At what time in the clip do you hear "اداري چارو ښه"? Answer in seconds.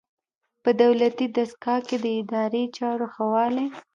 2.19-3.25